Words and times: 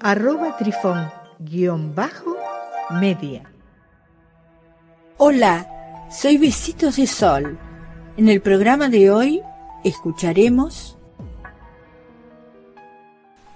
arroba 0.00 0.56
trifón-media. 0.56 3.42
Hola, 5.18 6.06
soy 6.10 6.38
Besitos 6.38 6.96
de 6.96 7.06
Sol. 7.06 7.58
En 8.16 8.28
el 8.28 8.40
programa 8.40 8.88
de 8.88 9.10
hoy 9.10 9.42
escucharemos 9.84 10.96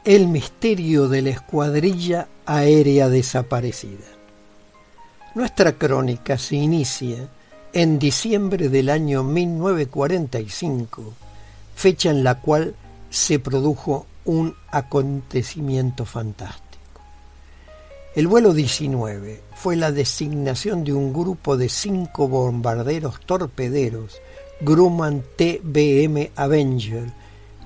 El 0.04 0.28
misterio 0.28 1.08
de 1.08 1.22
la 1.22 1.30
escuadrilla 1.30 2.28
aérea 2.46 3.08
desaparecida. 3.08 4.06
Nuestra 5.34 5.72
crónica 5.72 6.38
se 6.38 6.54
inicia 6.56 7.28
en 7.72 7.98
diciembre 7.98 8.68
del 8.68 8.88
año 8.88 9.22
1945, 9.22 11.12
fecha 11.76 12.10
en 12.10 12.24
la 12.24 12.40
cual 12.40 12.74
se 13.10 13.38
produjo 13.38 14.06
un 14.30 14.54
acontecimiento 14.70 16.04
fantástico. 16.04 17.00
El 18.14 18.28
vuelo 18.28 18.54
19 18.54 19.42
fue 19.56 19.74
la 19.74 19.90
designación 19.90 20.84
de 20.84 20.92
un 20.92 21.12
grupo 21.12 21.56
de 21.56 21.68
cinco 21.68 22.28
bombarderos 22.28 23.18
torpederos 23.26 24.20
Grumman 24.60 25.24
TBM 25.36 26.30
Avenger 26.36 27.10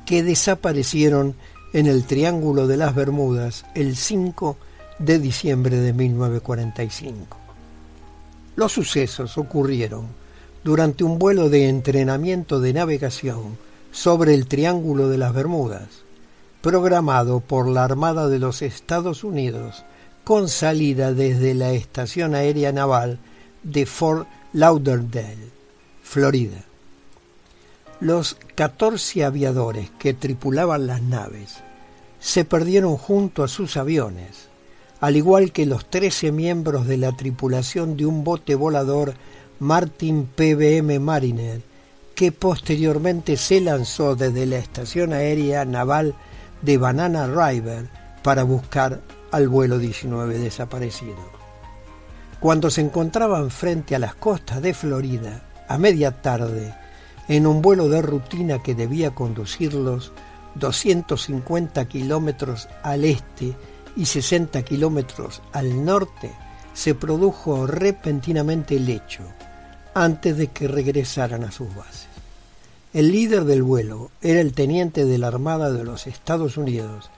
que 0.06 0.22
desaparecieron 0.22 1.34
en 1.74 1.86
el 1.86 2.04
Triángulo 2.04 2.66
de 2.66 2.78
las 2.78 2.94
Bermudas 2.94 3.66
el 3.74 3.94
5 3.94 4.56
de 4.98 5.18
diciembre 5.18 5.76
de 5.76 5.92
1945. 5.92 7.36
Los 8.56 8.72
sucesos 8.72 9.36
ocurrieron 9.36 10.06
durante 10.62 11.04
un 11.04 11.18
vuelo 11.18 11.50
de 11.50 11.68
entrenamiento 11.68 12.58
de 12.58 12.72
navegación 12.72 13.58
sobre 13.92 14.32
el 14.32 14.46
Triángulo 14.46 15.10
de 15.10 15.18
las 15.18 15.34
Bermudas, 15.34 16.04
programado 16.64 17.40
por 17.40 17.68
la 17.68 17.84
Armada 17.84 18.26
de 18.26 18.38
los 18.38 18.62
Estados 18.62 19.22
Unidos 19.22 19.84
con 20.24 20.48
salida 20.48 21.12
desde 21.12 21.52
la 21.52 21.72
Estación 21.72 22.34
Aérea 22.34 22.72
Naval 22.72 23.18
de 23.62 23.84
Fort 23.84 24.26
Lauderdale, 24.54 25.50
Florida. 26.02 26.64
Los 28.00 28.38
14 28.54 29.24
aviadores 29.26 29.90
que 29.98 30.14
tripulaban 30.14 30.86
las 30.86 31.02
naves 31.02 31.56
se 32.18 32.46
perdieron 32.46 32.96
junto 32.96 33.44
a 33.44 33.48
sus 33.48 33.76
aviones 33.76 34.48
al 35.00 35.16
igual 35.16 35.52
que 35.52 35.66
los 35.66 35.84
13 35.84 36.32
miembros 36.32 36.86
de 36.86 36.96
la 36.96 37.12
tripulación 37.12 37.98
de 37.98 38.06
un 38.06 38.24
bote 38.24 38.54
volador 38.54 39.12
Martin 39.58 40.26
PBM 40.34 40.98
Mariner, 40.98 41.60
que 42.14 42.32
posteriormente 42.32 43.36
se 43.36 43.60
lanzó 43.60 44.16
desde 44.16 44.46
la 44.46 44.56
estación 44.56 45.12
aérea 45.12 45.66
naval 45.66 46.14
de 46.64 46.78
Banana 46.78 47.26
River 47.26 47.88
para 48.22 48.42
buscar 48.42 49.00
al 49.30 49.48
vuelo 49.48 49.78
19 49.78 50.38
desaparecido. 50.38 51.44
Cuando 52.40 52.70
se 52.70 52.80
encontraban 52.80 53.50
frente 53.50 53.94
a 53.94 53.98
las 53.98 54.14
costas 54.14 54.62
de 54.62 54.74
Florida, 54.74 55.42
a 55.68 55.78
media 55.78 56.22
tarde, 56.22 56.74
en 57.28 57.46
un 57.46 57.62
vuelo 57.62 57.88
de 57.88 58.02
rutina 58.02 58.62
que 58.62 58.74
debía 58.74 59.14
conducirlos 59.14 60.12
250 60.56 61.84
kilómetros 61.86 62.68
al 62.82 63.04
este 63.04 63.56
y 63.96 64.06
60 64.06 64.62
kilómetros 64.62 65.42
al 65.52 65.84
norte, 65.84 66.32
se 66.72 66.94
produjo 66.94 67.66
repentinamente 67.66 68.76
el 68.76 68.88
hecho 68.88 69.22
antes 69.94 70.36
de 70.36 70.48
que 70.48 70.68
regresaran 70.68 71.44
a 71.44 71.52
sus 71.52 71.74
bases. 71.74 72.13
El 72.94 73.10
líder 73.10 73.42
del 73.42 73.64
vuelo 73.64 74.12
era 74.22 74.40
el 74.40 74.52
teniente 74.52 75.04
de 75.04 75.18
la 75.18 75.26
Armada 75.26 75.72
de 75.72 75.82
los 75.82 76.06
Estados 76.06 76.56
Unidos, 76.56 77.10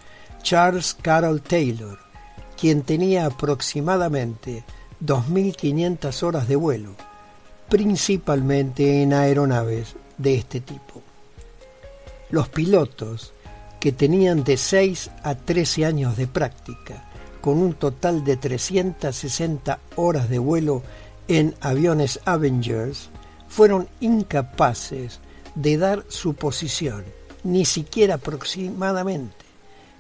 Charles 0.43 0.97
Carroll 1.03 1.43
Taylor, 1.43 1.99
quien 2.59 2.81
tenía 2.81 3.27
aproximadamente 3.27 4.65
2.500 5.05 6.23
horas 6.23 6.49
de 6.49 6.57
vuelo, 6.57 6.95
principalmente 7.69 9.03
en 9.03 9.13
aeronaves 9.13 9.97
de 10.17 10.37
este 10.37 10.61
tipo. 10.61 11.03
Los 12.31 12.49
pilotos 12.49 13.35
que 13.79 13.93
tenían 13.93 14.45
de 14.45 14.57
6 14.57 15.11
a 15.25 15.35
13 15.35 15.85
años 15.85 16.17
de 16.17 16.27
práctica, 16.27 17.05
con 17.43 17.59
un 17.59 17.75
total 17.75 18.25
de 18.25 18.39
360 18.39 19.79
horas 19.97 20.31
de 20.31 20.39
vuelo 20.39 20.83
en 21.29 21.55
aviones 21.61 22.19
Avengers, 22.25 23.11
fueron 23.47 23.89
incapaces 24.01 25.21
de 25.57 25.77
dar 25.79 26.05
su 26.09 26.35
posición, 26.35 27.05
ni 27.43 27.65
siquiera 27.65 28.15
aproximadamente, 28.15 29.45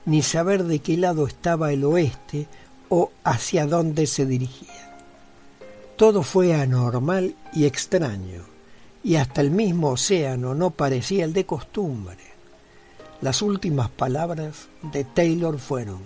ni 0.04 0.22
saber 0.22 0.64
de 0.64 0.78
qué 0.78 0.96
lado 0.96 1.26
estaba 1.26 1.72
el 1.72 1.82
oeste 1.84 2.46
o 2.88 3.10
hacia 3.24 3.66
dónde 3.66 4.06
se 4.06 4.26
dirigía. 4.26 4.94
Todo 5.96 6.22
fue 6.22 6.54
anormal 6.54 7.34
y 7.52 7.64
extraño, 7.64 8.44
y 9.02 9.16
hasta 9.16 9.40
el 9.40 9.50
mismo 9.50 9.90
océano 9.90 10.54
no 10.54 10.70
parecía 10.70 11.24
el 11.24 11.32
de 11.32 11.46
costumbre. 11.46 12.18
Las 13.22 13.40
últimas 13.40 13.88
palabras 13.88 14.68
de 14.82 15.04
Taylor 15.04 15.58
fueron, 15.58 16.00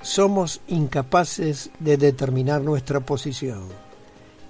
somos 0.00 0.60
incapaces 0.66 1.70
de 1.78 1.98
determinar 1.98 2.62
nuestra 2.62 3.00
posición. 3.00 3.68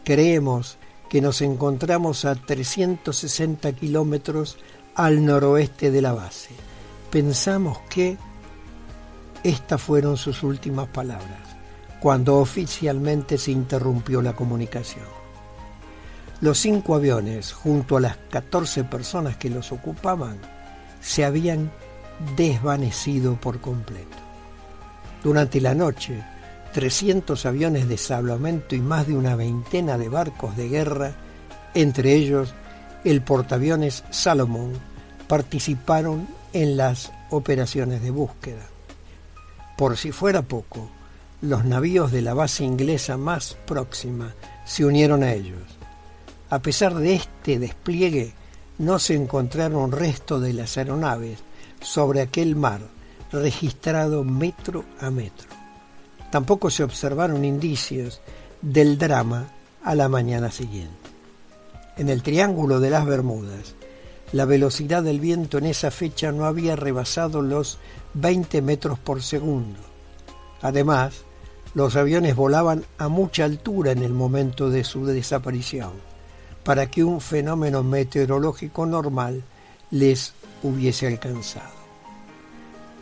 Creemos 0.04 0.77
que 1.08 1.20
nos 1.20 1.40
encontramos 1.40 2.24
a 2.24 2.34
360 2.34 3.72
kilómetros 3.72 4.58
al 4.94 5.24
noroeste 5.24 5.90
de 5.90 6.02
la 6.02 6.12
base. 6.12 6.50
Pensamos 7.10 7.78
que 7.88 8.16
estas 9.42 9.80
fueron 9.80 10.16
sus 10.16 10.42
últimas 10.42 10.88
palabras, 10.88 11.56
cuando 12.00 12.38
oficialmente 12.38 13.38
se 13.38 13.52
interrumpió 13.52 14.20
la 14.20 14.34
comunicación. 14.34 15.06
Los 16.40 16.58
cinco 16.58 16.94
aviones, 16.94 17.52
junto 17.52 17.96
a 17.96 18.00
las 18.00 18.16
14 18.30 18.84
personas 18.84 19.36
que 19.36 19.50
los 19.50 19.72
ocupaban, 19.72 20.38
se 21.00 21.24
habían 21.24 21.70
desvanecido 22.36 23.34
por 23.36 23.60
completo. 23.60 24.16
Durante 25.22 25.60
la 25.60 25.74
noche, 25.74 26.22
300 26.72 27.46
aviones 27.46 27.88
de 27.88 27.98
salvamento 27.98 28.74
y 28.74 28.80
más 28.80 29.06
de 29.06 29.16
una 29.16 29.36
veintena 29.36 29.98
de 29.98 30.08
barcos 30.08 30.56
de 30.56 30.68
guerra, 30.68 31.12
entre 31.74 32.14
ellos 32.14 32.54
el 33.04 33.22
portaaviones 33.22 34.04
Salomon, 34.10 34.72
participaron 35.26 36.26
en 36.52 36.76
las 36.76 37.12
operaciones 37.30 38.02
de 38.02 38.10
búsqueda. 38.10 38.66
Por 39.76 39.96
si 39.96 40.12
fuera 40.12 40.42
poco, 40.42 40.90
los 41.40 41.64
navíos 41.64 42.10
de 42.10 42.22
la 42.22 42.34
base 42.34 42.64
inglesa 42.64 43.16
más 43.16 43.56
próxima 43.66 44.34
se 44.64 44.84
unieron 44.84 45.22
a 45.22 45.32
ellos. 45.32 45.62
A 46.50 46.60
pesar 46.60 46.94
de 46.94 47.14
este 47.14 47.58
despliegue, 47.58 48.34
no 48.78 48.98
se 48.98 49.14
encontraron 49.14 49.92
restos 49.92 50.42
de 50.42 50.52
las 50.52 50.76
aeronaves 50.78 51.38
sobre 51.80 52.22
aquel 52.22 52.56
mar 52.56 52.80
registrado 53.30 54.24
metro 54.24 54.84
a 55.00 55.10
metro. 55.10 55.57
Tampoco 56.30 56.70
se 56.70 56.84
observaron 56.84 57.44
indicios 57.44 58.20
del 58.60 58.98
drama 58.98 59.48
a 59.82 59.94
la 59.94 60.08
mañana 60.08 60.50
siguiente. 60.50 60.92
En 61.96 62.08
el 62.08 62.22
Triángulo 62.22 62.80
de 62.80 62.90
las 62.90 63.06
Bermudas, 63.06 63.74
la 64.32 64.44
velocidad 64.44 65.02
del 65.02 65.20
viento 65.20 65.58
en 65.58 65.66
esa 65.66 65.90
fecha 65.90 66.32
no 66.32 66.44
había 66.44 66.76
rebasado 66.76 67.40
los 67.40 67.78
20 68.14 68.60
metros 68.62 68.98
por 68.98 69.22
segundo. 69.22 69.80
Además, 70.60 71.22
los 71.74 71.96
aviones 71.96 72.36
volaban 72.36 72.84
a 72.98 73.08
mucha 73.08 73.44
altura 73.44 73.92
en 73.92 74.02
el 74.02 74.12
momento 74.12 74.70
de 74.70 74.84
su 74.84 75.06
desaparición, 75.06 75.92
para 76.62 76.90
que 76.90 77.04
un 77.04 77.20
fenómeno 77.20 77.82
meteorológico 77.82 78.84
normal 78.84 79.42
les 79.90 80.34
hubiese 80.62 81.06
alcanzado. 81.06 81.77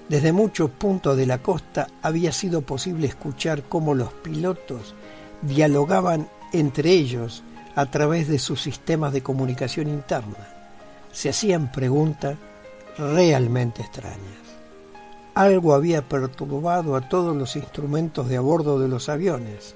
Desde 0.08 0.32
muchos 0.32 0.70
puntos 0.70 1.16
de 1.16 1.26
la 1.26 1.38
costa 1.38 1.88
había 2.02 2.32
sido 2.32 2.62
posible 2.62 3.08
escuchar 3.08 3.64
cómo 3.64 3.94
los 3.94 4.12
pilotos 4.12 4.94
dialogaban 5.42 6.28
entre 6.52 6.90
ellos 6.92 7.42
a 7.74 7.90
través 7.90 8.28
de 8.28 8.38
sus 8.38 8.62
sistemas 8.62 9.12
de 9.12 9.22
comunicación 9.22 9.88
interna. 9.88 10.48
Se 11.12 11.28
hacían 11.28 11.72
preguntas 11.72 12.36
realmente 12.98 13.82
extrañas. 13.82 14.18
algo 15.34 15.74
había 15.74 16.00
perturbado 16.00 16.96
a 16.96 17.08
todos 17.10 17.36
los 17.36 17.56
instrumentos 17.56 18.26
de 18.28 18.38
a 18.38 18.40
bordo 18.40 18.78
de 18.78 18.88
los 18.88 19.10
aviones 19.10 19.74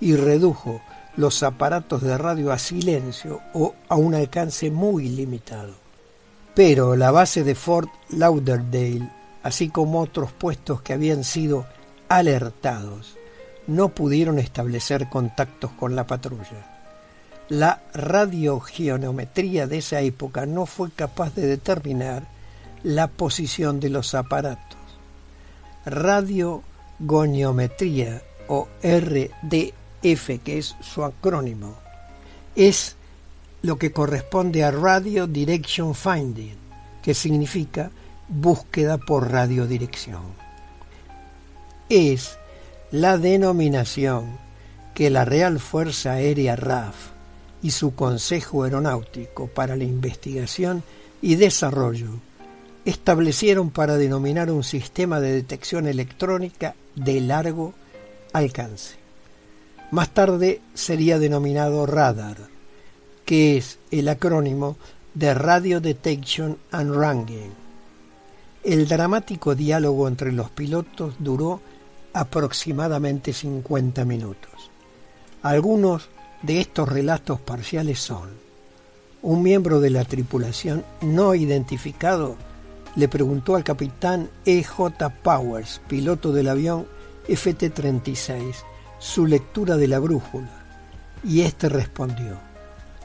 y 0.00 0.16
redujo 0.16 0.82
los 1.16 1.42
aparatos 1.42 2.02
de 2.02 2.18
radio 2.18 2.52
a 2.52 2.58
silencio 2.58 3.40
o 3.54 3.74
a 3.88 3.96
un 3.96 4.14
alcance 4.14 4.70
muy 4.70 5.08
limitado. 5.08 5.72
Pero 6.54 6.94
la 6.94 7.10
base 7.10 7.42
de 7.42 7.54
Fort 7.54 7.88
Lauderdale, 8.10 9.10
así 9.48 9.68
como 9.70 10.00
otros 10.00 10.30
puestos 10.30 10.82
que 10.82 10.92
habían 10.92 11.24
sido 11.24 11.66
alertados, 12.08 13.16
no 13.66 13.88
pudieron 13.88 14.38
establecer 14.38 15.08
contactos 15.08 15.72
con 15.72 15.96
la 15.96 16.06
patrulla. 16.06 16.78
La 17.48 17.80
radiogeonometría 17.94 19.66
de 19.66 19.78
esa 19.78 20.02
época 20.02 20.44
no 20.44 20.66
fue 20.66 20.90
capaz 20.90 21.34
de 21.34 21.46
determinar 21.46 22.24
la 22.82 23.08
posición 23.08 23.80
de 23.80 23.88
los 23.88 24.14
aparatos. 24.14 24.76
Radiogoniometría 25.86 28.22
o 28.48 28.68
RDF, 28.82 30.42
que 30.44 30.58
es 30.58 30.76
su 30.80 31.04
acrónimo, 31.04 31.74
es 32.54 32.96
lo 33.62 33.78
que 33.78 33.92
corresponde 33.92 34.62
a 34.62 34.70
Radio 34.70 35.26
Direction 35.26 35.94
Finding, 35.94 36.58
que 37.02 37.14
significa 37.14 37.90
búsqueda 38.28 38.98
por 38.98 39.30
radiodirección. 39.30 40.22
Es 41.88 42.38
la 42.90 43.18
denominación 43.18 44.38
que 44.94 45.10
la 45.10 45.24
Real 45.24 45.58
Fuerza 45.60 46.12
Aérea 46.12 46.56
RAF 46.56 46.94
y 47.62 47.70
su 47.70 47.94
Consejo 47.94 48.64
Aeronáutico 48.64 49.46
para 49.46 49.76
la 49.76 49.84
Investigación 49.84 50.82
y 51.20 51.36
Desarrollo 51.36 52.10
establecieron 52.84 53.70
para 53.70 53.96
denominar 53.96 54.50
un 54.50 54.64
sistema 54.64 55.20
de 55.20 55.32
detección 55.32 55.86
electrónica 55.86 56.74
de 56.94 57.20
largo 57.20 57.74
alcance. 58.32 58.96
Más 59.90 60.10
tarde 60.10 60.60
sería 60.74 61.18
denominado 61.18 61.86
radar, 61.86 62.36
que 63.24 63.56
es 63.56 63.78
el 63.90 64.08
acrónimo 64.08 64.76
de 65.14 65.34
Radio 65.34 65.80
Detection 65.80 66.58
and 66.70 66.94
Ranging. 66.94 67.67
El 68.64 68.88
dramático 68.88 69.54
diálogo 69.54 70.08
entre 70.08 70.32
los 70.32 70.50
pilotos 70.50 71.14
duró 71.18 71.60
aproximadamente 72.12 73.32
50 73.32 74.04
minutos. 74.04 74.70
Algunos 75.42 76.08
de 76.42 76.60
estos 76.60 76.88
relatos 76.88 77.40
parciales 77.40 78.00
son 78.00 78.28
un 79.22 79.42
miembro 79.42 79.80
de 79.80 79.90
la 79.90 80.04
tripulación 80.04 80.84
no 81.00 81.34
identificado 81.34 82.36
le 82.94 83.08
preguntó 83.08 83.56
al 83.56 83.64
capitán 83.64 84.28
E.J. 84.44 85.08
Powers, 85.22 85.80
piloto 85.88 86.32
del 86.32 86.48
avión 86.48 86.86
FT-36, 87.28 88.54
su 88.98 89.26
lectura 89.26 89.76
de 89.76 89.86
la 89.86 89.98
brújula, 89.98 90.50
y 91.22 91.42
éste 91.42 91.68
respondió, 91.68 92.38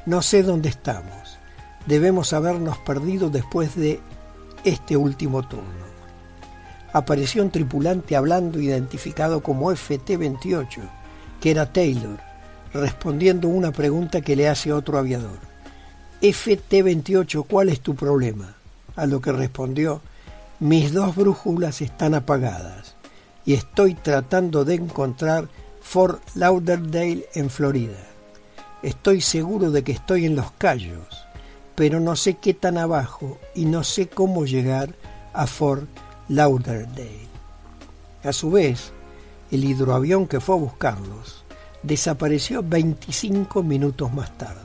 no 0.05 0.21
sé 0.21 0.41
dónde 0.41 0.69
estamos, 0.69 1.37
debemos 1.85 2.33
habernos 2.33 2.77
perdido 2.79 3.29
después 3.29 3.75
de 3.75 3.99
este 4.63 4.97
último 4.97 5.43
turno. 5.47 5.83
Apareció 6.93 7.43
un 7.43 7.49
tripulante 7.49 8.15
hablando 8.15 8.59
identificado 8.59 9.41
como 9.41 9.71
FT-28, 9.71 10.79
que 11.41 11.51
era 11.51 11.71
Taylor, 11.71 12.19
respondiendo 12.73 13.47
una 13.47 13.71
pregunta 13.71 14.21
que 14.21 14.35
le 14.35 14.47
hace 14.47 14.71
otro 14.71 14.97
aviador. 14.97 15.39
FT-28, 16.21 17.45
¿cuál 17.49 17.69
es 17.69 17.81
tu 17.81 17.95
problema? 17.95 18.55
A 18.95 19.05
lo 19.05 19.19
que 19.21 19.31
respondió, 19.31 20.01
mis 20.59 20.93
dos 20.93 21.15
brújulas 21.15 21.81
están 21.81 22.13
apagadas 22.13 22.95
y 23.45 23.53
estoy 23.53 23.95
tratando 23.95 24.63
de 24.63 24.75
encontrar 24.75 25.49
Fort 25.81 26.21
Lauderdale 26.35 27.25
en 27.33 27.49
Florida. 27.49 27.97
Estoy 28.81 29.21
seguro 29.21 29.71
de 29.71 29.83
que 29.83 29.91
estoy 29.91 30.25
en 30.25 30.35
los 30.35 30.51
Cayos, 30.51 31.25
pero 31.75 31.99
no 31.99 32.15
sé 32.15 32.35
qué 32.35 32.53
tan 32.53 32.77
abajo 32.77 33.39
y 33.55 33.65
no 33.65 33.83
sé 33.83 34.07
cómo 34.07 34.45
llegar 34.45 34.93
a 35.33 35.47
Fort 35.47 35.87
Lauderdale. 36.29 37.27
A 38.23 38.31
su 38.31 38.51
vez, 38.51 38.91
el 39.51 39.63
hidroavión 39.63 40.27
que 40.27 40.39
fue 40.39 40.55
a 40.55 40.59
buscarlos 40.59 41.43
desapareció 41.81 42.63
25 42.63 43.63
minutos 43.63 44.13
más 44.13 44.37
tarde. 44.37 44.61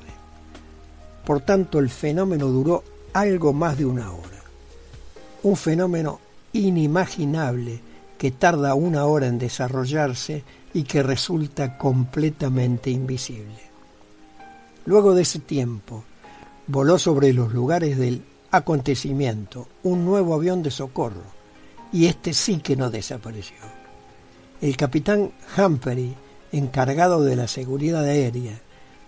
Por 1.25 1.41
tanto, 1.41 1.79
el 1.79 1.91
fenómeno 1.91 2.47
duró 2.47 2.85
algo 3.13 3.53
más 3.53 3.77
de 3.77 3.85
una 3.85 4.13
hora. 4.13 4.43
Un 5.43 5.57
fenómeno 5.57 6.21
inimaginable 6.53 7.81
que 8.17 8.31
tarda 8.31 8.75
una 8.75 9.05
hora 9.05 9.27
en 9.27 9.39
desarrollarse 9.39 10.45
y 10.73 10.85
que 10.85 11.03
resulta 11.03 11.77
completamente 11.79 12.91
invisible. 12.91 13.69
Luego 14.87 15.15
de 15.15 15.23
ese 15.23 15.39
tiempo, 15.39 16.05
voló 16.69 16.99
sobre 16.99 17.33
los 17.33 17.53
lugares 17.53 17.99
del 17.99 18.23
acontecimiento 18.51 19.69
un 19.83 20.05
nuevo 20.05 20.35
avión 20.35 20.63
de 20.63 20.71
socorro, 20.71 21.25
y 21.93 22.07
este 22.07 22.33
sí 22.33 22.59
que 22.59 22.77
no 22.77 22.91
desapareció. 22.91 23.57
El 24.61 24.77
capitán 24.77 25.33
Humphrey 25.57 26.15
encargado 26.53 27.23
de 27.23 27.37
la 27.37 27.49
seguridad 27.49 28.05
aérea, 28.05 28.61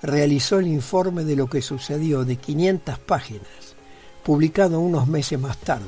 realizó 0.02 0.58
el 0.58 0.66
informe 0.66 1.24
de 1.24 1.36
lo 1.36 1.48
que 1.48 1.62
sucedió 1.62 2.24
de 2.24 2.36
500 2.36 2.98
páginas, 2.98 3.48
publicado 4.24 4.80
unos 4.80 5.06
meses 5.06 5.38
más 5.38 5.56
tarde, 5.58 5.84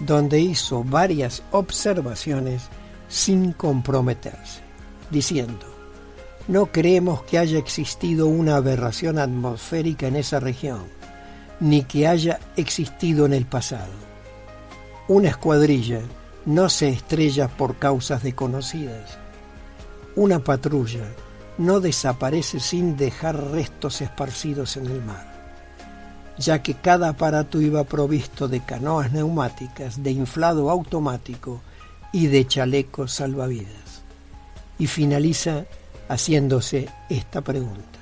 donde 0.00 0.40
hizo 0.40 0.82
varias 0.82 1.42
observaciones 1.50 2.62
sin 3.08 3.52
comprometerse, 3.52 4.60
diciendo, 5.10 5.66
no 6.48 6.66
creemos 6.66 7.22
que 7.22 7.38
haya 7.38 7.58
existido 7.58 8.26
una 8.26 8.56
aberración 8.56 9.18
atmosférica 9.18 10.06
en 10.06 10.16
esa 10.16 10.40
región, 10.40 10.82
ni 11.60 11.82
que 11.82 12.06
haya 12.06 12.40
existido 12.56 13.26
en 13.26 13.34
el 13.34 13.46
pasado. 13.46 13.92
Una 15.08 15.28
escuadrilla 15.28 16.00
no 16.46 16.68
se 16.68 16.88
estrella 16.88 17.48
por 17.48 17.76
causas 17.76 18.22
desconocidas, 18.22 19.18
una 20.16 20.40
patrulla 20.40 21.04
no 21.58 21.80
desaparece 21.80 22.58
sin 22.58 22.96
dejar 22.96 23.50
restos 23.52 24.00
esparcidos 24.00 24.76
en 24.76 24.86
el 24.86 25.02
mar, 25.02 25.26
ya 26.38 26.62
que 26.62 26.74
cada 26.74 27.10
aparato 27.10 27.60
iba 27.60 27.84
provisto 27.84 28.48
de 28.48 28.60
canoas 28.60 29.12
neumáticas, 29.12 30.02
de 30.02 30.10
inflado 30.10 30.70
automático 30.70 31.60
y 32.12 32.28
de 32.28 32.46
chalecos 32.46 33.12
salvavidas. 33.12 34.02
Y 34.78 34.86
finaliza 34.86 35.66
haciéndose 36.10 36.88
esta 37.08 37.40
pregunta. 37.40 38.00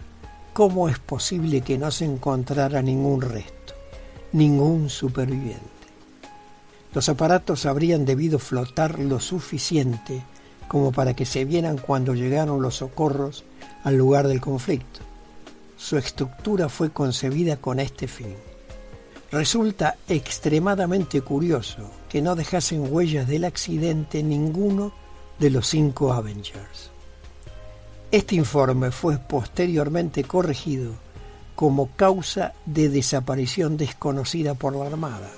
¿Cómo 0.55 0.89
es 0.89 0.99
posible 0.99 1.61
que 1.61 1.77
no 1.77 1.91
se 1.91 2.07
encontrara 2.07 2.81
ningún 2.81 3.21
resto, 3.21 3.75
ningún 4.33 4.89
superviviente? 4.89 5.63
Los 6.95 7.11
aparatos 7.11 7.67
habrían 7.67 8.07
debido 8.07 8.39
flotar 8.39 8.99
lo 8.99 9.21
suficiente 9.21 10.23
como 10.69 10.91
para 10.91 11.15
que 11.15 11.27
se 11.27 11.45
vieran 11.45 11.77
cuando 11.77 12.15
llegaron 12.15 12.63
los 12.63 12.77
socorros 12.77 13.45
al 13.85 13.97
lugar 13.97 14.27
del 14.27 14.41
conflicto. 14.41 15.01
Su 15.77 15.99
estructura 15.99 16.71
fue 16.71 16.91
concebida 16.91 17.59
con 17.59 17.79
este 17.79 18.09
fin. 18.09 18.35
Resulta 19.31 19.97
extremadamente 20.09 21.21
curioso 21.21 21.91
que 22.09 22.23
no 22.23 22.35
dejasen 22.35 22.91
huellas 22.91 23.29
del 23.29 23.45
accidente 23.45 24.23
ninguno 24.23 24.93
de 25.39 25.51
los 25.51 25.69
cinco 25.69 26.15
Avengers. 26.15 26.91
Este 28.11 28.37
informe 28.37 28.91
fue 28.91 29.19
posteriormente 29.19 30.25
corregido 30.25 30.93
como 31.55 31.89
causa 31.89 32.55
de 32.65 32.89
desaparición 32.89 33.77
desconocida 33.77 34.55
por 34.55 34.75
la 34.75 34.87
Armada. 34.87 35.29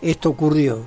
Esto 0.00 0.28
ocurrió 0.30 0.84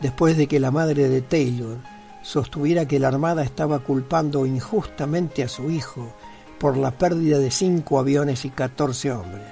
después 0.00 0.36
de 0.36 0.46
que 0.46 0.60
la 0.60 0.70
madre 0.70 1.08
de 1.08 1.20
Taylor 1.20 1.78
sostuviera 2.22 2.86
que 2.86 3.00
la 3.00 3.08
Armada 3.08 3.42
estaba 3.42 3.80
culpando 3.80 4.46
injustamente 4.46 5.42
a 5.42 5.48
su 5.48 5.68
hijo 5.68 6.12
por 6.60 6.76
la 6.76 6.92
pérdida 6.92 7.40
de 7.40 7.50
cinco 7.50 7.98
aviones 7.98 8.44
y 8.44 8.50
catorce 8.50 9.10
hombres, 9.10 9.50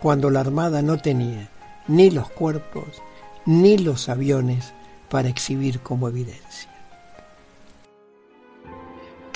cuando 0.00 0.30
la 0.30 0.40
Armada 0.40 0.80
no 0.80 0.98
tenía 0.98 1.50
ni 1.88 2.08
los 2.08 2.30
cuerpos 2.30 3.02
ni 3.46 3.78
los 3.78 4.08
aviones 4.08 4.74
para 5.08 5.28
exhibir 5.28 5.80
como 5.80 6.06
evidencia. 6.06 6.69